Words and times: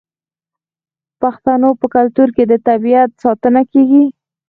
د 0.03 0.03
پښتنو 1.21 1.69
په 1.79 1.85
کلتور 1.95 2.29
کې 2.35 2.43
د 2.47 2.53
طبیعت 2.67 3.09
ساتنه 3.23 3.61
کیږي. 3.71 4.03